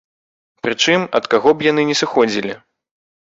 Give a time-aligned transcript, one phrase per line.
[0.67, 2.57] Прычым, ад каго б яны не сыходзілі.